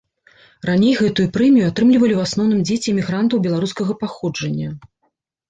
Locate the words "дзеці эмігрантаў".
2.71-3.43